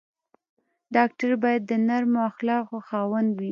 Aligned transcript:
ډاکټر 0.95 1.31
باید 1.43 1.61
د 1.65 1.71
نرمو 1.87 2.19
اخلاقو 2.31 2.77
خاوند 2.87 3.29
وي. 3.39 3.49